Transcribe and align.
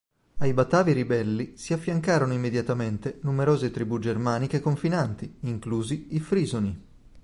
Ai 0.37 0.51
Batavi 0.51 0.93
ribelli 0.93 1.53
si 1.57 1.73
affiancarono 1.73 2.33
immediatamente 2.33 3.19
numerose 3.21 3.69
tribù 3.69 3.99
germaniche 3.99 4.59
confinanti, 4.59 5.31
inclusi 5.41 6.07
i 6.15 6.19
Frisoni. 6.19 6.83